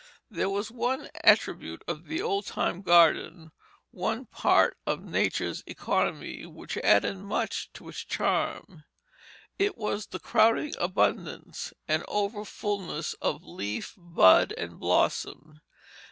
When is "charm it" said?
8.03-9.77